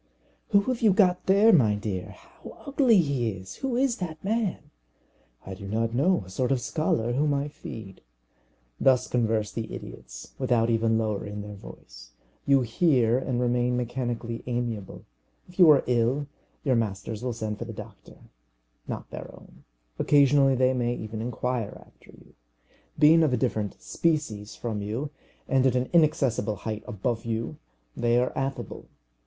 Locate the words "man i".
4.23-5.53